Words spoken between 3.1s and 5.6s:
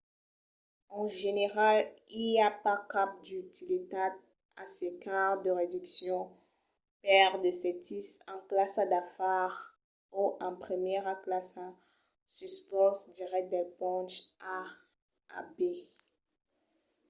d'utilitat a cercar de